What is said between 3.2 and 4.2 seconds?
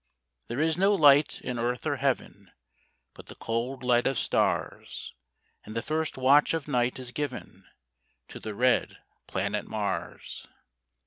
the cold light of